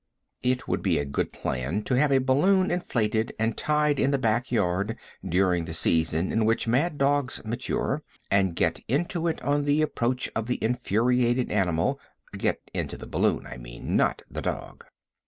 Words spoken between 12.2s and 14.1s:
(get into the balloon, I mean,